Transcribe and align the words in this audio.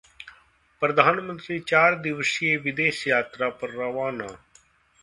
प्रधानमंत्री 0.81 1.59
चार 1.59 1.95
दिवसीय 1.99 2.57
विदेश 2.57 3.07
यात्रा 3.07 3.49
पर 3.61 3.77
रवाना 3.79 4.35